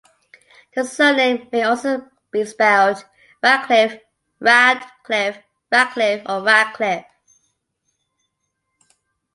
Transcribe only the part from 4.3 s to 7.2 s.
Radcliff, Ratcliffe, or Radcliffe.